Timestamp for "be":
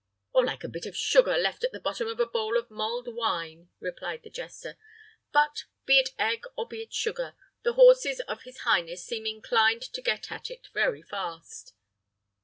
5.85-5.99, 6.67-6.81